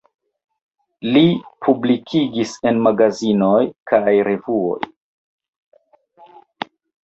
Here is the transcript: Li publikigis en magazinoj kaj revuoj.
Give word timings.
Li 1.15 1.21
publikigis 1.67 2.55
en 2.71 2.81
magazinoj 2.89 3.61
kaj 3.95 4.17
revuoj. 4.31 4.81